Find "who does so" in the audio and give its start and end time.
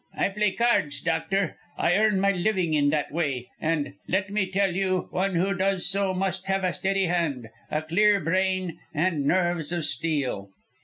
5.35-6.11